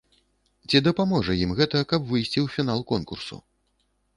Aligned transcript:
Ці 0.69 0.81
дапаможа 0.87 1.35
ім 1.43 1.53
гэта, 1.61 1.77
каб 1.91 2.01
выйсці 2.13 2.39
ў 2.45 2.55
фінал 2.55 2.79
конкурсу? 2.93 3.35